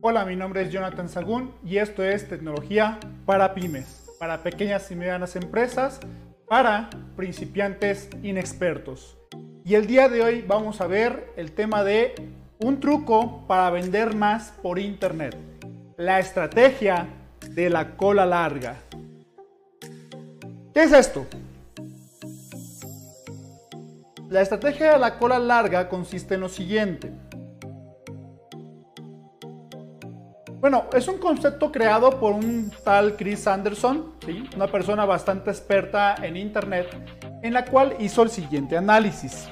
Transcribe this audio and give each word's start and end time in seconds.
Hola, 0.00 0.24
mi 0.24 0.36
nombre 0.36 0.62
es 0.62 0.72
Jonathan 0.72 1.08
Sagún 1.08 1.52
y 1.62 1.76
esto 1.76 2.02
es 2.02 2.26
Tecnología 2.26 2.98
para 3.26 3.52
Pymes, 3.52 4.06
para 4.18 4.42
pequeñas 4.42 4.90
y 4.90 4.96
medianas 4.96 5.36
empresas, 5.36 6.00
para 6.48 6.88
principiantes 7.14 8.08
inexpertos. 8.22 9.18
Y 9.64 9.74
el 9.74 9.86
día 9.86 10.08
de 10.08 10.22
hoy 10.22 10.42
vamos 10.42 10.80
a 10.80 10.86
ver 10.86 11.30
el 11.36 11.52
tema 11.52 11.84
de 11.84 12.14
un 12.58 12.80
truco 12.80 13.46
para 13.46 13.68
vender 13.68 14.16
más 14.16 14.54
por 14.62 14.78
Internet. 14.78 15.36
La 15.98 16.20
estrategia 16.20 17.06
de 17.50 17.68
la 17.68 17.94
cola 17.96 18.24
larga. 18.24 18.76
¿Qué 20.72 20.84
es 20.84 20.92
esto? 20.92 21.26
La 24.30 24.40
estrategia 24.40 24.94
de 24.94 24.98
la 24.98 25.18
cola 25.18 25.38
larga 25.38 25.90
consiste 25.90 26.34
en 26.34 26.40
lo 26.40 26.48
siguiente. 26.48 27.12
Bueno, 30.62 30.84
es 30.92 31.08
un 31.08 31.18
concepto 31.18 31.72
creado 31.72 32.20
por 32.20 32.34
un 32.34 32.70
tal 32.84 33.16
Chris 33.16 33.48
Anderson, 33.48 34.12
una 34.54 34.68
persona 34.68 35.04
bastante 35.04 35.50
experta 35.50 36.14
en 36.22 36.36
Internet, 36.36 36.86
en 37.42 37.52
la 37.52 37.64
cual 37.64 37.96
hizo 37.98 38.22
el 38.22 38.30
siguiente 38.30 38.76
análisis. 38.76 39.48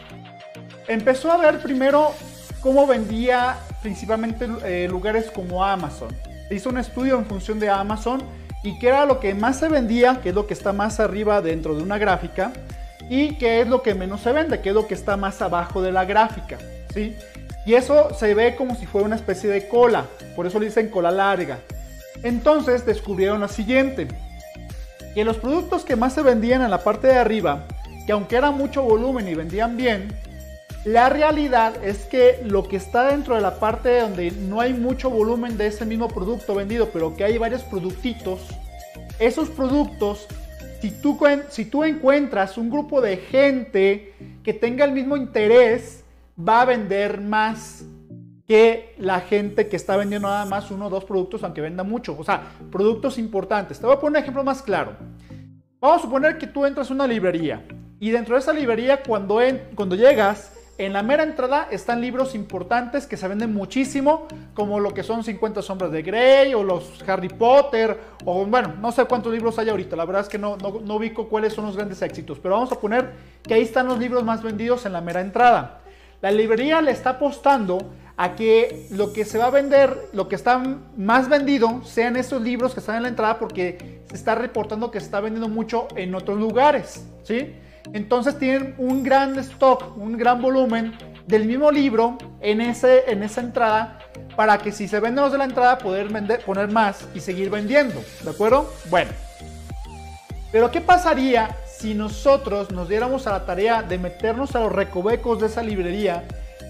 Empezó 0.87 1.33
a 1.33 1.37
ver 1.37 1.59
primero 1.59 2.12
cómo 2.61 2.87
vendía 2.87 3.57
principalmente 3.83 4.49
eh, 4.62 4.87
lugares 4.88 5.33
como 5.33 5.65
Amazon. 5.65 6.16
Hizo 6.49 6.69
un 6.69 6.79
estudio 6.79 7.19
en 7.19 7.27
función 7.27 7.59
de 7.59 7.69
Amazon 7.69 8.23
y 8.63 8.79
qué 8.79 8.87
era 8.91 9.05
lo 9.05 9.19
que 9.19 9.35
más 9.35 9.59
se 9.59 9.69
vendía, 9.69 10.21
que 10.21 10.29
es 10.29 10.35
lo 10.37 10.47
que 10.47 10.55
está 10.55 10.73
más 10.73 11.01
arriba 11.01 11.43
dentro 11.43 11.74
de 11.74 11.83
una 11.83 11.99
gráfica, 11.99 12.52
y 13.09 13.35
qué 13.35 13.63
es 13.63 13.66
lo 13.66 13.83
que 13.83 13.97
menos 13.97 14.21
se 14.21 14.33
vende, 14.33 14.61
qué 14.61 14.69
es 14.69 14.74
lo 14.77 14.87
que 14.87 14.95
está 14.95 15.16
más 15.16 15.43
abajo 15.43 15.83
de 15.83 15.91
la 15.91 16.05
gráfica, 16.05 16.59
¿sí? 16.95 17.16
Y 17.67 17.75
eso 17.75 18.15
se 18.15 18.35
ve 18.35 18.57
como 18.57 18.75
si 18.75 18.87
fuera 18.87 19.07
una 19.07 19.17
especie 19.17 19.51
de 19.51 19.69
cola, 19.69 20.07
por 20.35 20.47
eso 20.47 20.59
le 20.59 20.67
dicen 20.67 20.89
cola 20.89 21.11
larga. 21.11 21.59
Entonces 22.23 22.87
descubrieron 22.87 23.41
lo 23.41 23.49
siguiente, 23.49 24.09
que 25.15 25.25
los 25.25 25.39
productos 25.39 25.85
que 25.85 25.97
más 25.97 26.15
se 26.15 26.23
vendían 26.23 26.63
en 26.63 26.71
la 26.71 26.83
parte 26.83 27.09
de 27.09 27.17
arriba, 27.17 27.67
que 28.07 28.13
aunque 28.13 28.37
era 28.37 28.51
mucho 28.51 28.83
volumen 28.83 29.29
y 29.29 29.35
vendían 29.35 29.77
bien, 29.77 30.09
la 30.85 31.11
realidad 31.11 31.75
es 31.85 32.07
que 32.07 32.41
lo 32.45 32.67
que 32.67 32.77
está 32.77 33.09
dentro 33.09 33.35
de 33.35 33.43
la 33.43 33.59
parte 33.59 34.01
donde 34.01 34.30
no 34.30 34.61
hay 34.61 34.73
mucho 34.73 35.11
volumen 35.11 35.59
de 35.59 35.67
ese 35.67 35.85
mismo 35.85 36.09
producto 36.09 36.55
vendido, 36.55 36.89
pero 36.91 37.15
que 37.15 37.24
hay 37.24 37.37
varios 37.37 37.63
productitos, 37.63 38.41
esos 39.19 39.51
productos 39.51 40.27
si 40.80 40.91
tú, 40.91 41.19
si 41.51 41.67
tú 41.67 41.85
encuentras 41.85 42.57
un 42.57 42.71
grupo 42.71 43.02
de 43.02 43.19
gente 43.19 44.15
que 44.43 44.55
tenga 44.55 44.87
el 44.87 44.93
mismo 44.93 45.17
interés, 45.17 45.99
va 46.49 46.63
a 46.63 46.65
vender 46.65 47.21
más 47.21 47.85
que 48.46 48.95
la 48.99 49.21
gente 49.21 49.69
que 49.69 49.77
está 49.77 49.96
vendiendo 49.96 50.29
nada 50.29 50.45
más 50.45 50.71
uno 50.71 50.87
o 50.87 50.91
dos 50.91 51.05
productos, 51.05 51.45
aunque 51.45 51.60
venda 51.60 51.85
mucho. 51.85 52.16
O 52.19 52.24
sea, 52.24 52.43
productos 52.71 53.19
importantes. 53.19 53.79
Te 53.79 53.87
voy 53.87 53.95
a 53.95 54.01
poner 54.01 54.19
un 54.19 54.23
ejemplo 54.23 54.43
más 54.43 54.63
claro. 54.63 54.96
Vamos 55.80 55.99
a 55.99 56.02
suponer 56.02 56.37
que 56.37 56.46
tú 56.46 56.66
entras 56.66 56.91
a 56.91 56.95
una 56.95 57.07
librería 57.07 57.65
y 58.01 58.11
dentro 58.11 58.35
de 58.35 58.41
esa 58.41 58.55
librería, 58.55 59.02
cuando, 59.02 59.41
cuando 59.74 59.95
llegas, 59.95 60.52
en 60.79 60.95
la 60.95 61.02
mera 61.02 61.23
entrada 61.23 61.68
están 61.71 62.01
libros 62.01 62.35
importantes 62.35 63.07
que 63.07 63.18
se 63.18 63.29
venden 63.29 63.52
muchísimo, 63.52 64.27
como 64.55 64.81
lo 64.81 64.94
que 64.94 65.03
son 65.03 65.22
50 65.22 65.61
sombras 65.61 65.93
de 65.93 66.00
Grey 66.00 66.55
o 66.55 66.65
los 66.65 67.06
Harry 67.06 67.28
Potter, 67.28 68.00
o 68.25 68.47
bueno, 68.47 68.75
no 68.81 68.91
sé 68.91 69.05
cuántos 69.05 69.31
libros 69.31 69.59
hay 69.59 69.69
ahorita, 69.69 69.94
la 69.97 70.06
verdad 70.06 70.22
es 70.22 70.31
que 70.31 70.38
no, 70.38 70.56
no, 70.56 70.81
no 70.81 70.97
ubico 70.97 71.28
cuáles 71.28 71.53
son 71.53 71.66
los 71.66 71.77
grandes 71.77 72.00
éxitos, 72.00 72.38
pero 72.38 72.55
vamos 72.55 72.72
a 72.72 72.81
poner 72.81 73.12
que 73.43 73.53
ahí 73.53 73.62
están 73.62 73.87
los 73.87 73.99
libros 73.99 74.25
más 74.25 74.43
vendidos 74.43 74.87
en 74.87 74.94
la 74.94 75.03
mera 75.03 75.21
entrada. 75.21 75.83
La 76.21 76.31
librería 76.31 76.81
le 76.82 76.91
está 76.91 77.10
apostando 77.10 77.78
a 78.16 78.37
que 78.37 78.87
lo 78.91 79.15
que 79.15 79.25
se 79.25 79.38
va 79.38 79.47
a 79.47 79.50
vender, 79.50 80.10
lo 80.12 80.28
que 80.28 80.34
está 80.34 80.62
más 80.97 81.31
vendido, 81.31 81.82
sean 81.84 82.16
esos 82.16 82.43
libros 82.43 82.75
que 82.75 82.81
están 82.81 82.97
en 82.97 83.04
la 83.04 83.09
entrada 83.09 83.38
porque 83.38 84.03
se 84.10 84.16
está 84.16 84.34
reportando 84.34 84.91
que 84.91 85.00
se 85.00 85.06
está 85.06 85.21
vendiendo 85.21 85.49
mucho 85.49 85.88
en 85.97 86.15
otros 86.15 86.38
lugares, 86.38 87.06
¿sí? 87.22 87.54
Entonces 87.94 88.38
tienen 88.38 88.75
un 88.77 89.03
gran 89.03 89.39
stock, 89.39 89.97
un 89.97 90.19
gran 90.19 90.43
volumen 90.43 90.93
del 91.27 91.47
mismo 91.47 91.71
libro 91.71 92.19
en, 92.41 92.61
ese, 92.61 93.11
en 93.11 93.22
esa 93.22 93.41
entrada 93.41 93.99
para 94.37 94.59
que 94.59 94.71
si 94.71 94.87
se 94.87 95.00
venden 95.00 95.25
los 95.25 95.33
de 95.33 95.39
la 95.39 95.45
entrada 95.45 95.78
poder 95.78 96.09
vender, 96.09 96.45
poner 96.45 96.71
más 96.71 97.06
y 97.15 97.21
seguir 97.21 97.49
vendiendo. 97.49 98.03
¿De 98.22 98.31
acuerdo? 98.31 98.71
Bueno. 98.91 99.11
Pero 100.53 100.71
¿qué 100.71 100.81
pasaría 100.81 101.56
si 101.81 101.95
nosotros 101.95 102.71
nos 102.71 102.89
diéramos 102.89 103.27
a 103.27 103.33
la 103.33 103.47
tarea 103.47 103.83
de 103.83 103.99
meternos 103.99 104.55
a 104.55 104.61
los 104.61 104.73
recovecos 104.73 105.41
de 105.41 105.47
esa 105.47 105.63
librería 105.63 106.25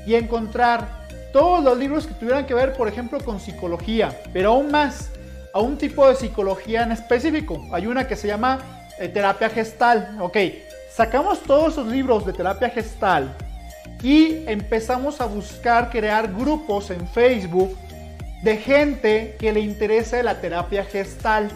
y 0.07 0.15
encontrar 0.15 1.07
todos 1.33 1.63
los 1.63 1.77
libros 1.77 2.07
que 2.07 2.15
tuvieran 2.15 2.47
que 2.47 2.55
ver, 2.55 2.73
por 2.75 2.89
ejemplo, 2.89 3.19
con 3.25 3.41
psicología, 3.41 4.21
pero 4.33 4.53
aún 4.53 4.71
más, 4.71 5.11
a 5.53 5.61
un 5.61 5.77
tipo 5.77 6.09
de 6.09 6.15
psicología 6.15 6.83
en 6.83 6.93
específico? 6.93 7.67
Hay 7.73 7.87
una 7.87 8.07
que 8.07 8.17
se 8.17 8.29
llama 8.29 8.61
eh, 8.99 9.09
terapia 9.09 9.49
gestal. 9.51 10.17
Ok, 10.21 10.37
Sacamos 10.91 11.41
todos 11.45 11.75
esos 11.75 11.87
libros 11.87 12.27
de 12.27 12.33
terapia 12.33 12.69
gestal 12.69 13.35
y 14.03 14.45
empezamos 14.49 15.21
a 15.21 15.27
buscar 15.27 15.89
crear 15.89 16.33
grupos 16.35 16.91
en 16.91 17.07
Facebook 17.09 17.77
de 18.43 18.57
gente 18.57 19.37
que 19.39 19.53
le 19.53 19.61
interese 19.61 20.23
la 20.23 20.41
terapia 20.41 20.85
gestal. 20.85 21.49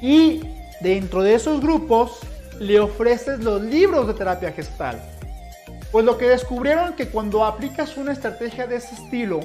Y 0.00 0.42
dentro 0.80 1.22
de 1.22 1.34
esos 1.34 1.60
grupos 1.60 2.20
le 2.62 2.78
ofreces 2.78 3.40
los 3.40 3.60
libros 3.60 4.06
de 4.06 4.14
terapia 4.14 4.52
gestal. 4.52 5.02
Pues 5.90 6.04
lo 6.04 6.16
que 6.16 6.28
descubrieron 6.28 6.94
que 6.94 7.08
cuando 7.08 7.44
aplicas 7.44 7.96
una 7.96 8.12
estrategia 8.12 8.68
de 8.68 8.76
ese 8.76 8.94
estilo, 8.94 9.40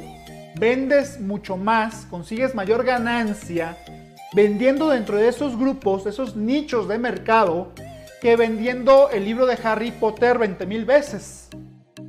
vendes 0.59 1.19
mucho 1.19 1.57
más, 1.57 2.05
consigues 2.11 2.53
mayor 2.53 2.85
ganancia 2.85 3.75
vendiendo 4.33 4.89
dentro 4.89 5.17
de 5.17 5.29
esos 5.29 5.57
grupos, 5.57 6.05
esos 6.05 6.35
nichos 6.35 6.87
de 6.87 6.99
mercado 6.99 7.71
que 8.21 8.35
vendiendo 8.35 9.09
el 9.09 9.25
libro 9.25 9.47
de 9.47 9.57
Harry 9.63 9.91
Potter 9.91 10.37
20 10.37 10.65
mil 10.67 10.85
veces. 10.85 11.49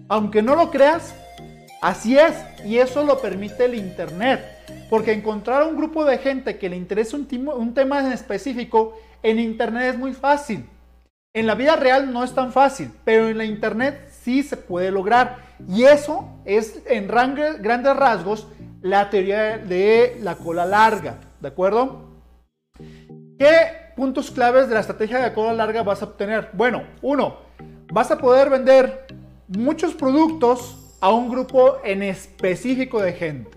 Aunque 0.09 0.43
no 0.43 0.57
lo 0.57 0.71
creas, 0.71 1.15
así 1.81 2.19
es. 2.19 2.35
Y 2.67 2.77
eso 2.77 3.03
lo 3.03 3.19
permite 3.21 3.65
el 3.65 3.75
Internet. 3.75 4.45
Porque 4.91 5.13
encontrar 5.13 5.63
un 5.63 5.77
grupo 5.77 6.05
de 6.05 6.19
gente 6.19 6.59
que 6.59 6.69
le 6.69 6.77
interese 6.77 7.17
un, 7.17 7.27
un 7.49 7.73
tema 7.73 8.01
en 8.01 8.13
específico 8.13 8.99
en 9.23 9.39
Internet 9.39 9.95
es 9.95 9.99
muy 9.99 10.13
fácil. 10.13 10.69
En 11.39 11.47
la 11.47 11.55
vida 11.55 11.77
real 11.77 12.13
no 12.13 12.25
es 12.25 12.35
tan 12.35 12.53
fácil, 12.53 12.91
pero 13.05 13.29
en 13.29 13.39
la 13.39 13.45
Internet 13.45 14.09
sí 14.11 14.43
se 14.43 14.57
puede 14.57 14.91
lograr. 14.91 15.37
Y 15.69 15.85
eso 15.85 16.29
es 16.45 16.83
en 16.87 17.07
grandes 17.07 17.97
rasgos 17.97 18.49
la 18.83 19.09
teoría 19.09 19.57
de 19.57 20.19
la 20.21 20.35
cola 20.35 20.67
larga. 20.67 21.21
¿De 21.39 21.47
acuerdo? 21.47 22.09
¿Qué 23.39 23.93
puntos 23.95 24.33
claves 24.33 24.67
de 24.67 24.75
la 24.75 24.81
estrategia 24.81 25.21
de 25.21 25.33
cola 25.33 25.53
larga 25.53 25.85
vas 25.85 26.03
a 26.03 26.07
obtener? 26.07 26.49
Bueno, 26.55 26.83
uno, 27.03 27.37
vas 27.93 28.11
a 28.11 28.19
poder 28.19 28.51
vender 28.51 29.07
muchos 29.47 29.95
productos 29.95 30.97
a 31.01 31.11
un 31.11 31.31
grupo 31.31 31.77
en 31.85 32.03
específico 32.03 33.01
de 33.01 33.13
gente. 33.13 33.57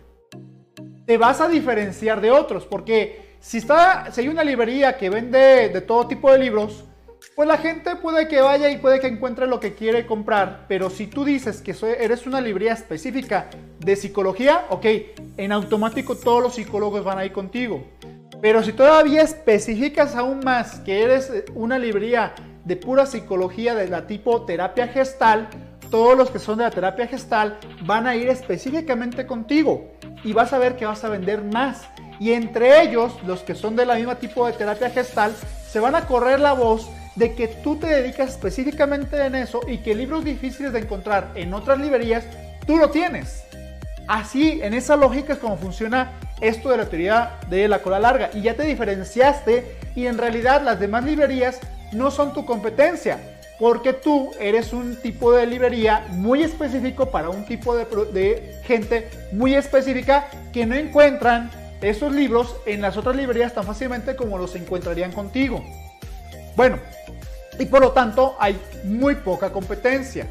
Te 1.08 1.18
vas 1.18 1.42
a 1.42 1.48
diferenciar 1.48 2.22
de 2.22 2.30
otros, 2.30 2.68
porque 2.68 3.38
si, 3.40 3.58
está, 3.58 4.12
si 4.12 4.22
hay 4.22 4.28
una 4.28 4.44
librería 4.44 5.00
que 5.00 5.10
vende 5.10 5.70
de 5.70 5.82
todo 5.82 6.08
tipo 6.08 6.32
de 6.32 6.38
libros, 6.38 6.86
pues 7.36 7.48
la 7.48 7.58
gente 7.58 7.96
puede 7.96 8.28
que 8.28 8.42
vaya 8.42 8.70
y 8.70 8.78
puede 8.78 9.00
que 9.00 9.08
encuentre 9.08 9.48
lo 9.48 9.60
que 9.60 9.74
quiere 9.74 10.06
comprar, 10.06 10.66
pero 10.68 10.90
si 10.90 11.08
tú 11.08 11.24
dices 11.24 11.62
que 11.62 11.76
eres 12.00 12.28
una 12.28 12.42
librería 12.42 12.74
específica 12.74 13.50
de 13.80 13.96
psicología, 13.96 14.66
ok, 14.70 14.86
en 15.38 15.52
automático 15.52 16.16
todos 16.16 16.44
los 16.44 16.56
psicólogos 16.56 17.04
van 17.04 17.20
a 17.20 17.26
ir 17.26 17.32
contigo. 17.32 17.84
Pero 18.42 18.64
si 18.64 18.74
todavía 18.74 19.22
especificas 19.22 20.16
aún 20.16 20.42
más 20.44 20.80
que 20.80 21.04
eres 21.04 21.32
una 21.54 21.80
librería 21.80 22.34
de 22.66 22.76
pura 22.76 23.06
psicología 23.06 23.76
de 23.76 23.88
la 23.88 24.08
tipo 24.08 24.44
terapia 24.46 24.88
gestal, 24.88 25.48
todos 25.90 26.18
los 26.18 26.32
que 26.32 26.40
son 26.40 26.58
de 26.58 26.64
la 26.64 26.72
terapia 26.72 27.08
gestal 27.08 27.60
van 27.86 28.08
a 28.08 28.16
ir 28.16 28.30
específicamente 28.30 29.26
contigo 29.26 29.92
y 30.24 30.34
vas 30.34 30.54
a 30.54 30.58
ver 30.58 30.76
que 30.76 30.86
vas 30.86 31.04
a 31.04 31.10
vender 31.10 31.44
más. 31.44 31.88
Y 32.20 32.34
entre 32.34 32.84
ellos, 32.84 33.14
los 33.26 33.42
que 33.42 33.56
son 33.56 33.76
de 33.76 33.86
la 33.86 33.96
misma 33.96 34.16
tipo 34.16 34.46
de 34.46 34.54
terapia 34.54 34.90
gestal, 34.90 35.34
se 35.68 35.80
van 35.80 35.96
a 35.96 36.06
correr 36.06 36.40
la 36.40 36.54
voz 36.54 36.90
de 37.22 37.36
que 37.36 37.48
tú 37.48 37.76
te 37.76 37.86
dedicas 37.86 38.32
específicamente 38.32 39.24
en 39.24 39.36
eso 39.36 39.62
y 39.68 39.78
que 39.78 39.94
libros 39.94 40.26
difíciles 40.26 40.74
de 40.74 40.80
encontrar 40.80 41.30
en 41.36 41.54
otras 41.54 41.78
librerías, 41.78 42.26
tú 42.66 42.78
lo 42.78 42.90
tienes. 42.90 43.44
Así, 44.08 44.60
en 44.64 44.74
esa 44.74 44.96
lógica 44.96 45.34
es 45.34 45.40
como 45.40 45.56
funciona 45.56 46.14
esto 46.42 46.72
de 46.72 46.78
la 46.78 46.88
teoría 46.88 47.38
de 47.48 47.68
la 47.68 47.84
cola 47.84 48.00
larga. 48.00 48.32
Y 48.34 48.42
ya 48.42 48.56
te 48.56 48.64
diferenciaste 48.64 49.78
y 49.96 50.08
en 50.08 50.18
realidad 50.18 50.64
las 50.64 50.80
demás 50.80 51.06
librerías 51.06 51.60
no 51.92 52.10
son 52.10 52.34
tu 52.34 52.44
competencia. 52.44 53.20
Porque 53.60 53.94
tú 53.94 54.32
eres 54.40 54.74
un 54.74 54.96
tipo 54.96 55.32
de 55.32 55.46
librería 55.46 56.08
muy 56.10 56.42
específico 56.42 57.12
para 57.12 57.30
un 57.30 57.46
tipo 57.46 57.76
de, 57.76 57.86
de 58.12 58.56
gente 58.64 59.08
muy 59.32 59.54
específica 59.54 60.28
que 60.52 60.66
no 60.66 60.76
encuentran 60.76 61.52
esos 61.82 62.12
libros 62.12 62.56
en 62.66 62.82
las 62.82 62.98
otras 62.98 63.16
librerías 63.16 63.54
tan 63.54 63.64
fácilmente 63.64 64.16
como 64.16 64.40
los 64.40 64.56
encontrarían 64.56 65.12
contigo. 65.12 65.64
Bueno, 66.56 66.80
y 67.60 67.66
por 67.66 67.82
lo 67.82 67.92
tanto 67.92 68.36
hay 68.40 68.60
muy 68.84 69.16
poca 69.16 69.52
competencia. 69.52 70.28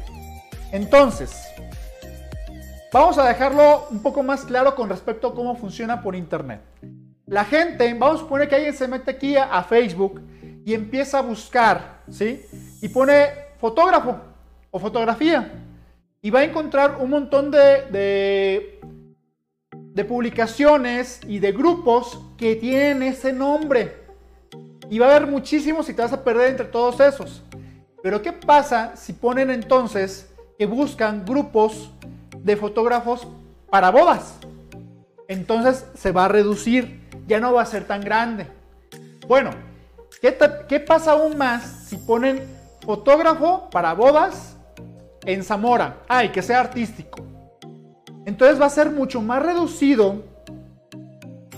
Entonces, 0.71 1.31
vamos 2.91 3.17
a 3.17 3.27
dejarlo 3.27 3.87
un 3.89 4.01
poco 4.01 4.23
más 4.23 4.45
claro 4.45 4.75
con 4.75 4.89
respecto 4.89 5.27
a 5.27 5.35
cómo 5.35 5.55
funciona 5.55 6.01
por 6.01 6.15
internet. 6.15 6.61
La 7.25 7.45
gente, 7.45 7.93
vamos 7.93 8.17
a 8.17 8.23
suponer 8.23 8.49
que 8.49 8.55
alguien 8.55 8.73
se 8.73 8.87
mete 8.87 9.11
aquí 9.11 9.37
a, 9.37 9.63
Facebook 9.63 10.21
y 10.65 10.73
empieza 10.73 11.19
a 11.19 11.21
buscar, 11.21 12.01
¿sí? 12.09 12.41
Y 12.81 12.89
pone 12.89 13.29
fotógrafo 13.57 14.19
o 14.69 14.79
fotografía 14.79 15.51
y 16.21 16.29
va 16.29 16.39
a 16.39 16.43
encontrar 16.43 16.97
un 16.99 17.09
montón 17.09 17.51
de, 17.51 18.79
publicaciones 20.07 21.21
y 21.27 21.39
de 21.39 21.51
grupos 21.51 22.19
que 22.37 22.55
tienen 22.55 23.03
ese 23.03 23.31
nombre. 23.31 24.00
Y 24.91 24.99
va 24.99 25.07
a 25.07 25.15
haber 25.15 25.25
muchísimos 25.25 25.87
y 25.87 25.93
te 25.93 26.01
vas 26.01 26.11
a 26.11 26.21
perder 26.21 26.49
entre 26.49 26.65
todos 26.65 26.99
esos. 26.99 27.41
Pero 28.03 28.21
¿qué 28.21 28.33
pasa 28.33 28.91
si 28.97 29.13
ponen 29.13 29.49
entonces 29.49 30.29
que 30.59 30.65
buscan 30.65 31.23
grupos 31.25 31.89
de 32.37 32.57
fotógrafos 32.57 33.25
para 33.69 33.89
bodas? 33.89 34.35
Entonces 35.29 35.85
se 35.95 36.11
va 36.11 36.25
a 36.25 36.27
reducir, 36.27 37.07
ya 37.25 37.39
no 37.39 37.53
va 37.53 37.61
a 37.61 37.65
ser 37.65 37.85
tan 37.87 38.01
grande. 38.01 38.47
Bueno, 39.29 39.51
¿qué, 40.21 40.83
pasa 40.85 41.11
aún 41.11 41.37
más 41.37 41.85
si 41.87 41.95
ponen 41.95 42.43
fotógrafo 42.81 43.69
para 43.69 43.93
bodas 43.93 44.57
en 45.23 45.45
Zamora? 45.45 45.99
Ay, 46.09 46.33
que 46.33 46.41
sea 46.41 46.59
artístico. 46.59 47.23
Entonces 48.25 48.59
va 48.59 48.65
a 48.65 48.69
ser 48.69 48.91
mucho 48.91 49.21
más 49.21 49.41
reducido 49.41 50.21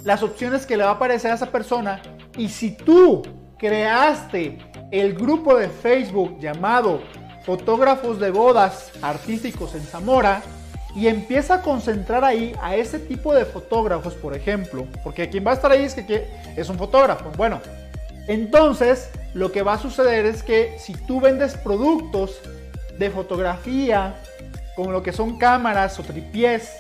las 0.04 0.22
opciones 0.22 0.68
que 0.68 0.78
le 0.78 0.84
va 0.84 0.92
a 0.92 0.94
aparecer 0.94 1.32
a 1.32 1.34
esa 1.34 1.48
persona. 1.48 2.00
Y 2.38 2.50
si 2.50 2.72
tú 2.72 3.22
creaste 3.58 4.58
el 4.92 5.14
grupo 5.14 5.56
de 5.56 5.70
Facebook 5.70 6.40
llamado 6.40 7.02
Fotógrafos 7.46 8.20
de 8.20 8.32
Bodas 8.32 8.92
Artísticos 9.02 9.76
en 9.76 9.82
Zamora 9.82 10.42
y 10.96 11.08
empieza 11.08 11.56
a 11.56 11.62
concentrar 11.62 12.24
ahí 12.24 12.56
a 12.62 12.76
ese 12.76 13.00
tipo 13.00 13.34
de 13.34 13.46
fotógrafos, 13.46 14.14
por 14.16 14.36
ejemplo, 14.36 14.88
porque 15.04 15.30
quien 15.30 15.46
va 15.46 15.52
a 15.52 15.54
estar 15.56 15.72
ahí 15.72 15.84
es 15.84 15.94
que 15.94 16.28
es 16.56 16.70
un 16.70 16.78
fotógrafo. 16.78 17.32
Bueno, 17.38 17.62
entonces 18.28 19.10
lo 19.34 19.52
que 19.52 19.62
va 19.62 19.74
a 19.74 19.80
suceder 19.80 20.26
es 20.26 20.44
que 20.44 20.76
si 20.80 20.94
tú 20.94 21.20
vendes 21.20 21.56
productos 21.56 22.40
de 22.98 23.10
fotografía, 23.10 24.16
como 24.76 24.92
lo 24.92 25.04
que 25.04 25.12
son 25.12 25.38
cámaras 25.38 26.00
o 26.00 26.04
tripiés, 26.04 26.78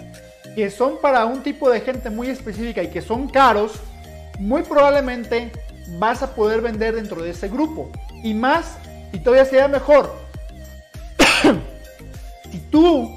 que 0.56 0.70
son 0.70 1.00
para 1.02 1.26
un 1.26 1.44
tipo 1.44 1.70
de 1.70 1.82
gente 1.82 2.10
muy 2.10 2.30
específica 2.30 2.82
y 2.84 2.88
que 2.90 3.02
son 3.02 3.28
caros, 3.28 3.74
muy 4.40 4.64
probablemente 4.64 5.52
vas 6.00 6.24
a 6.24 6.34
poder 6.36 6.62
vender 6.62 6.96
dentro 6.96 7.22
de 7.22 7.32
ese 7.32 7.50
grupo. 7.50 7.90
Y 8.24 8.34
más, 8.34 8.78
y 9.12 9.20
todavía 9.20 9.46
sería 9.46 9.68
mejor, 9.68 10.14
si 12.52 12.60
tú 12.72 13.10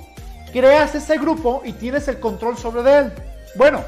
creas 0.52 0.94
ese 0.94 1.18
grupo 1.18 1.62
y 1.64 1.72
tienes 1.72 2.08
el 2.08 2.18
control 2.20 2.56
sobre 2.56 2.98
él. 2.98 3.12
Bueno, 3.56 3.84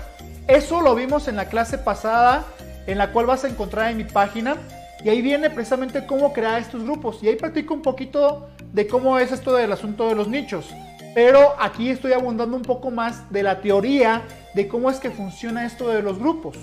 eso 0.47 0.81
lo 0.81 0.95
vimos 0.95 1.29
en 1.29 1.37
la 1.37 1.47
clase 1.47 1.79
pasada, 1.79 2.45
en 2.87 2.99
la 2.99 3.13
cual 3.13 3.27
vas 3.27 3.45
a 3.45 3.49
encontrar 3.49 3.91
en 3.91 3.97
mi 3.97 4.05
página. 4.05 4.57
Y 5.05 5.11
ahí 5.11 5.23
viene 5.23 5.51
precisamente 5.51 6.07
cómo 6.07 6.33
crear 6.33 6.61
estos 6.61 6.83
grupos. 6.83 7.23
Y 7.23 7.29
ahí 7.29 7.37
practico 7.37 7.75
un 7.75 7.83
poquito 7.83 8.49
de 8.73 8.87
cómo 8.87 9.19
es 9.19 9.31
esto 9.31 9.55
del 9.55 9.73
asunto 9.73 10.09
de 10.09 10.15
los 10.15 10.29
nichos. 10.29 10.67
Pero 11.15 11.55
aquí 11.59 11.91
estoy 11.91 12.13
abundando 12.13 12.57
un 12.57 12.63
poco 12.63 12.91
más 12.91 13.31
de 13.31 13.43
la 13.43 13.61
teoría 13.61 14.23
de 14.55 14.69
cómo 14.69 14.91
es 14.91 14.99
que 14.99 15.11
funciona 15.11 15.67
esto 15.67 15.89
de 15.89 16.03
los 16.03 16.19
grupos. 16.19 16.57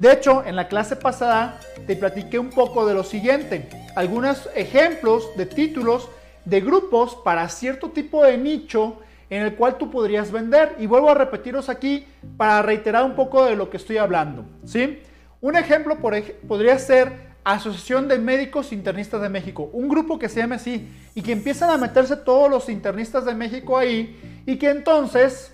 De 0.00 0.10
hecho, 0.10 0.42
en 0.46 0.56
la 0.56 0.66
clase 0.66 0.96
pasada 0.96 1.60
te 1.86 1.94
platiqué 1.94 2.38
un 2.38 2.48
poco 2.48 2.86
de 2.86 2.94
lo 2.94 3.04
siguiente, 3.04 3.68
algunos 3.94 4.48
ejemplos 4.54 5.28
de 5.36 5.44
títulos 5.44 6.08
de 6.46 6.62
grupos 6.62 7.16
para 7.16 7.46
cierto 7.50 7.90
tipo 7.90 8.24
de 8.24 8.38
nicho 8.38 8.96
en 9.28 9.42
el 9.42 9.54
cual 9.56 9.76
tú 9.76 9.90
podrías 9.90 10.32
vender. 10.32 10.74
Y 10.78 10.86
vuelvo 10.86 11.10
a 11.10 11.14
repetiros 11.14 11.68
aquí 11.68 12.06
para 12.38 12.62
reiterar 12.62 13.04
un 13.04 13.14
poco 13.14 13.44
de 13.44 13.56
lo 13.56 13.68
que 13.68 13.76
estoy 13.76 13.98
hablando. 13.98 14.46
¿sí? 14.64 15.02
Un 15.42 15.56
ejemplo 15.56 15.98
podría 15.98 16.78
ser 16.78 17.30
Asociación 17.44 18.08
de 18.08 18.18
Médicos 18.18 18.72
Internistas 18.72 19.20
de 19.20 19.28
México, 19.28 19.68
un 19.74 19.88
grupo 19.88 20.18
que 20.18 20.30
se 20.30 20.40
llama 20.40 20.56
así 20.56 20.88
y 21.14 21.20
que 21.20 21.32
empiezan 21.32 21.68
a 21.68 21.76
meterse 21.76 22.16
todos 22.16 22.50
los 22.50 22.70
internistas 22.70 23.26
de 23.26 23.34
México 23.34 23.76
ahí 23.76 24.42
y 24.46 24.56
que 24.56 24.70
entonces 24.70 25.52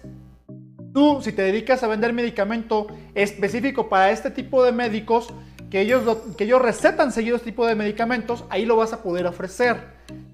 Tú, 0.97 1.21
si 1.21 1.31
te 1.33 1.43
dedicas 1.43 1.83
a 1.83 1.89
vender 1.89 2.15
medicamento 2.15 2.87
específico 3.15 3.91
para 3.91 4.11
este 4.11 4.31
tipo 4.31 4.65
de 4.65 4.73
médicos, 4.73 5.29
que 5.69 5.83
ellos, 5.83 6.17
que 6.39 6.45
ellos 6.45 6.63
recetan 6.63 7.13
seguido 7.13 7.37
este 7.37 7.51
tipo 7.51 7.67
de 7.67 7.75
medicamentos, 7.75 8.47
ahí 8.49 8.65
lo 8.65 8.77
vas 8.77 8.95
a 8.95 9.03
poder 9.03 9.27
ofrecer. 9.27 9.77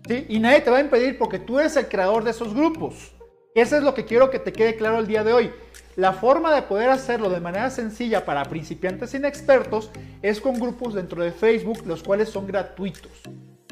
¿sí? 0.07 0.25
Y 0.29 0.39
nadie 0.39 0.61
te 0.61 0.71
va 0.71 0.77
a 0.77 0.81
impedir 0.81 1.19
porque 1.19 1.41
tú 1.41 1.59
eres 1.59 1.75
el 1.75 1.89
creador 1.89 2.23
de 2.23 2.31
esos 2.31 2.55
grupos. 2.55 3.11
Eso 3.57 3.77
es 3.77 3.83
lo 3.83 3.93
que 3.93 4.05
quiero 4.05 4.31
que 4.31 4.39
te 4.39 4.53
quede 4.53 4.77
claro 4.77 5.01
el 5.01 5.09
día 5.09 5.25
de 5.25 5.33
hoy. 5.33 5.51
La 5.97 6.13
forma 6.13 6.55
de 6.55 6.63
poder 6.63 6.91
hacerlo 6.91 7.29
de 7.29 7.41
manera 7.41 7.69
sencilla 7.69 8.25
para 8.25 8.45
principiantes 8.45 9.15
inexpertos 9.15 9.91
es 10.23 10.41
con 10.41 10.61
grupos 10.61 10.95
dentro 10.95 11.25
de 11.25 11.33
Facebook, 11.33 11.83
los 11.87 12.05
cuales 12.05 12.29
son 12.29 12.47
gratuitos. 12.47 13.11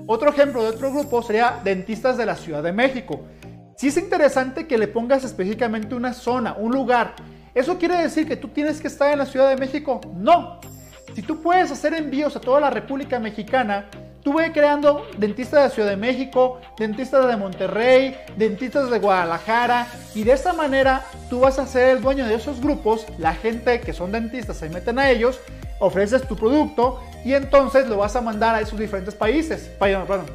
Otro 0.08 0.30
ejemplo 0.30 0.60
de 0.64 0.70
otro 0.70 0.90
grupo 0.92 1.22
sería 1.22 1.60
Dentistas 1.62 2.16
de 2.16 2.26
la 2.26 2.34
Ciudad 2.34 2.64
de 2.64 2.72
México. 2.72 3.20
Si 3.80 3.88
es 3.88 3.96
interesante 3.96 4.66
que 4.66 4.76
le 4.76 4.88
pongas 4.88 5.24
específicamente 5.24 5.94
una 5.94 6.12
zona, 6.12 6.52
un 6.52 6.70
lugar. 6.70 7.14
¿Eso 7.54 7.78
quiere 7.78 7.96
decir 7.96 8.28
que 8.28 8.36
tú 8.36 8.48
tienes 8.48 8.78
que 8.78 8.88
estar 8.88 9.10
en 9.10 9.18
la 9.18 9.24
Ciudad 9.24 9.48
de 9.48 9.56
México? 9.56 10.02
No. 10.16 10.60
Si 11.14 11.22
tú 11.22 11.40
puedes 11.40 11.70
hacer 11.70 11.94
envíos 11.94 12.36
a 12.36 12.42
toda 12.42 12.60
la 12.60 12.68
República 12.68 13.18
Mexicana, 13.18 13.86
tú 14.22 14.34
ve 14.34 14.52
creando 14.52 15.06
dentistas 15.16 15.62
de 15.64 15.74
Ciudad 15.74 15.88
de 15.88 15.96
México, 15.96 16.60
dentistas 16.78 17.26
de 17.26 17.38
Monterrey, 17.38 18.18
dentistas 18.36 18.90
de 18.90 18.98
Guadalajara 18.98 19.86
y 20.14 20.24
de 20.24 20.32
esta 20.32 20.52
manera 20.52 21.02
tú 21.30 21.40
vas 21.40 21.58
a 21.58 21.66
ser 21.66 21.96
el 21.96 22.02
dueño 22.02 22.26
de 22.26 22.34
esos 22.34 22.60
grupos, 22.60 23.06
la 23.16 23.32
gente 23.32 23.80
que 23.80 23.94
son 23.94 24.12
dentistas 24.12 24.58
se 24.58 24.68
meten 24.68 24.98
a 24.98 25.08
ellos, 25.08 25.40
ofreces 25.78 26.28
tu 26.28 26.36
producto 26.36 27.02
y 27.24 27.32
entonces 27.32 27.88
lo 27.88 27.96
vas 27.96 28.14
a 28.14 28.20
mandar 28.20 28.56
a 28.56 28.60
esos 28.60 28.78
diferentes 28.78 29.14
países, 29.14 29.70
perdón, 29.78 30.26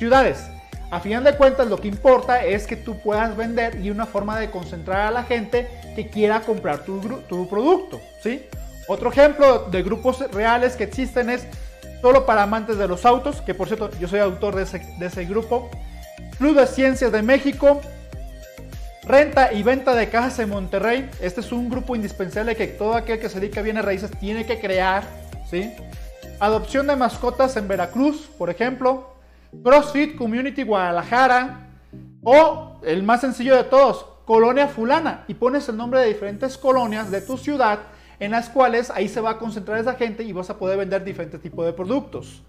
ciudades. 0.00 0.50
A 0.90 0.98
final 0.98 1.22
de 1.22 1.36
cuentas, 1.36 1.68
lo 1.68 1.76
que 1.76 1.86
importa 1.86 2.44
es 2.44 2.66
que 2.66 2.74
tú 2.74 2.98
puedas 2.98 3.36
vender 3.36 3.78
y 3.80 3.90
una 3.90 4.06
forma 4.06 4.38
de 4.40 4.50
concentrar 4.50 5.06
a 5.06 5.10
la 5.12 5.22
gente 5.22 5.68
que 5.94 6.08
quiera 6.08 6.40
comprar 6.40 6.80
tu, 6.84 7.00
producto. 7.48 8.00
¿sí? 8.22 8.44
Otro 8.88 9.10
ejemplo 9.10 9.68
de 9.70 9.84
grupos 9.84 10.18
reales 10.32 10.74
que 10.74 10.84
existen 10.84 11.30
es 11.30 11.46
solo 12.00 12.26
para 12.26 12.42
amantes 12.42 12.76
de 12.76 12.88
los 12.88 13.06
autos, 13.06 13.40
que 13.40 13.54
por 13.54 13.68
cierto 13.68 13.90
yo 14.00 14.08
soy 14.08 14.18
autor 14.18 14.56
de 14.56 14.62
ese, 15.06 15.24
grupo. 15.26 15.70
Club 16.38 16.58
de 16.58 16.66
Ciencias 16.66 17.12
de 17.12 17.22
México, 17.22 17.80
Renta 19.04 19.52
y 19.52 19.62
venta 19.62 19.94
de 19.94 20.08
cajas 20.08 20.38
en 20.38 20.50
Monterrey. 20.50 21.08
Este 21.20 21.40
es 21.40 21.52
un 21.52 21.68
grupo 21.68 21.96
indispensable 21.96 22.54
que 22.54 22.66
todo 22.66 22.94
aquel 22.94 23.18
que 23.18 23.28
se 23.28 23.40
dedica 23.40 23.60
a 23.60 23.62
bienes 23.62 23.84
raíces 23.84 24.10
tiene 24.20 24.44
que 24.44 24.60
crear. 24.60 25.04
¿sí? 25.50 25.72
Adopción 26.38 26.86
de 26.86 26.96
mascotas 26.96 27.56
en 27.56 27.66
Veracruz, 27.66 28.28
por 28.38 28.50
ejemplo. 28.50 29.19
CrossFit 29.62 30.16
Community 30.16 30.62
Guadalajara 30.62 31.68
o 32.22 32.80
el 32.84 33.02
más 33.02 33.20
sencillo 33.20 33.56
de 33.56 33.64
todos, 33.64 34.06
Colonia 34.24 34.68
Fulana 34.68 35.24
y 35.28 35.34
pones 35.34 35.68
el 35.68 35.76
nombre 35.76 36.00
de 36.00 36.08
diferentes 36.08 36.56
colonias 36.56 37.10
de 37.10 37.20
tu 37.20 37.36
ciudad 37.36 37.80
en 38.20 38.30
las 38.30 38.48
cuales 38.48 38.90
ahí 38.90 39.08
se 39.08 39.20
va 39.20 39.30
a 39.30 39.38
concentrar 39.38 39.78
esa 39.78 39.94
gente 39.94 40.22
y 40.22 40.32
vas 40.32 40.50
a 40.50 40.58
poder 40.58 40.78
vender 40.78 41.02
diferentes 41.02 41.40
tipos 41.40 41.64
de 41.64 41.72
productos. 41.72 42.42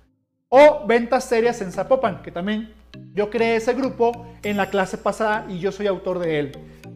O 0.50 0.86
ventas 0.86 1.24
serias 1.24 1.62
en 1.62 1.72
Zapopan, 1.72 2.22
que 2.22 2.30
también 2.30 2.74
yo 3.14 3.30
creé 3.30 3.56
ese 3.56 3.74
grupo 3.74 4.28
en 4.44 4.58
la 4.58 4.70
clase 4.70 4.98
pasada 4.98 5.46
y 5.50 5.60
yo 5.60 5.72
soy 5.72 5.88
autor 5.88 6.20
de 6.20 6.40
él. 6.40 6.52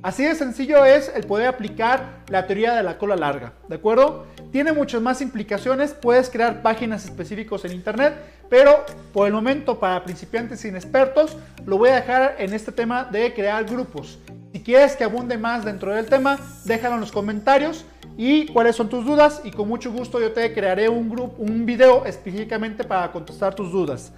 Así 0.06 0.24
de 0.24 0.36
sencillo 0.36 0.86
es 0.86 1.12
el 1.16 1.24
poder 1.24 1.48
aplicar 1.48 2.20
la 2.28 2.46
teoría 2.46 2.76
de 2.76 2.84
la 2.84 3.00
cola 3.00 3.16
larga, 3.16 3.54
¿de 3.68 3.74
acuerdo? 3.74 4.28
Tiene 4.52 4.72
muchas 4.72 5.02
más 5.02 5.20
implicaciones, 5.20 5.96
puedes 5.96 6.30
crear 6.30 6.62
páginas 6.62 7.06
específicos 7.06 7.66
en 7.66 7.72
internet, 7.72 8.14
pero 8.48 8.86
por 9.12 9.26
el 9.26 9.34
momento 9.34 9.80
para 9.80 10.04
principiantes 10.04 10.64
inexpertos 10.64 11.36
lo 11.66 11.80
voy 11.80 11.90
a 11.90 11.96
dejar 11.96 12.36
en 12.38 12.54
este 12.54 12.72
tema 12.72 13.06
de 13.06 13.34
crear 13.34 13.66
grupos. 13.66 14.20
Si 14.54 14.62
quieres 14.62 14.96
que 14.96 15.06
abunde 15.06 15.40
más 15.40 15.66
dentro 15.66 15.92
del 15.92 16.06
tema, 16.06 16.38
déjalo 16.66 16.94
en 16.94 17.02
los 17.02 17.12
comentarios 17.12 17.84
y 18.16 18.46
cuáles 18.54 18.76
son 18.76 18.90
tus 18.90 19.04
dudas 19.04 19.42
y 19.44 19.50
con 19.50 19.68
mucho 19.68 19.92
gusto 19.92 20.22
yo 20.22 20.32
te 20.34 20.54
crearé 20.54 20.88
un, 20.88 21.10
grupo, 21.10 21.42
un 21.42 21.66
video 21.66 22.06
específicamente 22.06 22.84
para 22.84 23.12
contestar 23.12 23.56
tus 23.56 23.72
dudas. 23.72 24.14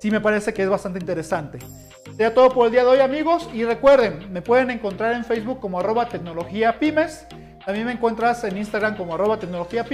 Sí 0.00 0.10
me 0.10 0.20
parece 0.20 0.52
que 0.52 0.64
es 0.64 0.68
bastante 0.68 0.98
interesante. 0.98 1.60
Sería 2.18 2.34
todo 2.34 2.50
por 2.50 2.66
el 2.66 2.72
día 2.72 2.82
de 2.82 2.88
hoy 2.88 2.98
amigos 2.98 3.48
y 3.54 3.64
recuerden, 3.64 4.32
me 4.32 4.42
pueden 4.42 4.72
encontrar 4.72 5.14
en 5.14 5.24
Facebook 5.24 5.60
como 5.60 5.78
arroba 5.78 6.08
tecnología. 6.08 6.76
También 7.64 7.86
me 7.86 7.92
encuentras 7.92 8.42
en 8.42 8.58
Instagram 8.58 8.96
como 8.96 9.14
arroba 9.14 9.38
tecnología 9.38 9.86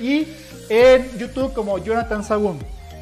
y 0.00 0.26
en 0.68 1.18
YouTube 1.18 1.54
como 1.54 1.78
Jonathan 1.78 2.24
Sagún. 2.24 2.58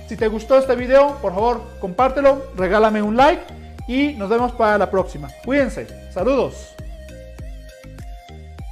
Si 0.06 0.14
te 0.14 0.28
gustó 0.28 0.58
este 0.58 0.76
video, 0.76 1.16
por 1.22 1.32
favor, 1.32 1.62
compártelo, 1.80 2.50
regálame 2.54 3.00
un 3.00 3.16
like 3.16 3.44
y 3.88 4.12
nos 4.12 4.28
vemos 4.28 4.52
para 4.52 4.76
la 4.76 4.90
próxima. 4.90 5.30
Cuídense. 5.42 5.86
Saludos. 6.12 6.75